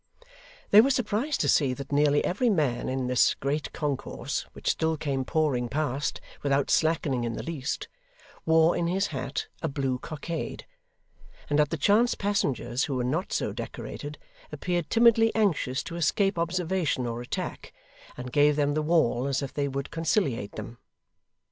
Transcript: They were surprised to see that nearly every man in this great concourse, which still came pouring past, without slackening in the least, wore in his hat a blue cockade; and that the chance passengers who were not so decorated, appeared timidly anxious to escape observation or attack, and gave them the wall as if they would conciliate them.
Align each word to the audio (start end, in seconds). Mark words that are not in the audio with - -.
They 0.71 0.81
were 0.81 0.89
surprised 0.89 1.41
to 1.41 1.47
see 1.47 1.75
that 1.75 1.91
nearly 1.91 2.25
every 2.25 2.49
man 2.49 2.89
in 2.89 3.05
this 3.05 3.35
great 3.35 3.71
concourse, 3.71 4.47
which 4.53 4.67
still 4.71 4.97
came 4.97 5.23
pouring 5.23 5.69
past, 5.69 6.19
without 6.41 6.71
slackening 6.71 7.23
in 7.23 7.33
the 7.33 7.43
least, 7.43 7.87
wore 8.43 8.75
in 8.75 8.87
his 8.87 9.05
hat 9.13 9.45
a 9.61 9.67
blue 9.67 9.99
cockade; 9.99 10.65
and 11.51 11.59
that 11.59 11.69
the 11.69 11.77
chance 11.77 12.15
passengers 12.15 12.85
who 12.85 12.95
were 12.95 13.03
not 13.03 13.31
so 13.31 13.53
decorated, 13.53 14.17
appeared 14.51 14.89
timidly 14.89 15.31
anxious 15.35 15.83
to 15.83 15.95
escape 15.97 16.39
observation 16.39 17.05
or 17.05 17.21
attack, 17.21 17.71
and 18.17 18.31
gave 18.31 18.55
them 18.55 18.73
the 18.73 18.81
wall 18.81 19.27
as 19.27 19.43
if 19.43 19.53
they 19.53 19.67
would 19.67 19.91
conciliate 19.91 20.53
them. 20.53 20.79